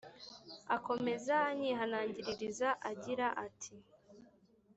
[0.75, 3.73] akomeza anyihanangiriza agira ati